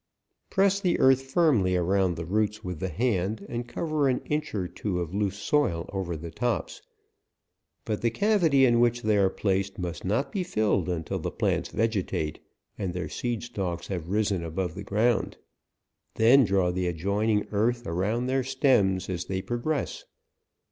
[0.49, 4.67] Press the earth firmly around the roots with the hand, and cover an inch or
[4.67, 6.81] two of loose soil over the tops;
[7.85, 11.29] but the cavi ty in which they are placed must not be filled until the
[11.29, 12.39] plants vegetate,
[12.79, 15.37] and their seed stalks have risen above the ground;
[16.15, 20.05] then draw the adjoining earth around their stems as they progress.